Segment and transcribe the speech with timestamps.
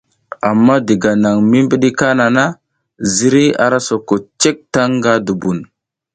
[0.49, 2.45] Amma diga nan mi bi kana na,
[3.13, 5.63] zirey ara soko cek taŋ nga dubuno.